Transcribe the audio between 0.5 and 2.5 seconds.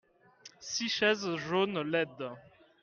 six chaises jaunes laides.